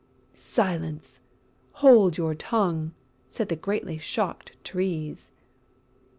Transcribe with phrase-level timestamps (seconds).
[0.33, 1.19] "Silence!
[1.73, 2.95] Hold your tongue!"
[3.27, 5.29] said the greatly shocked Trees.